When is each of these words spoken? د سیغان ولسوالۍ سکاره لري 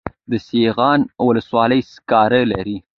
د 0.31 0.33
سیغان 0.47 0.99
ولسوالۍ 1.27 1.81
سکاره 1.93 2.41
لري 2.51 2.77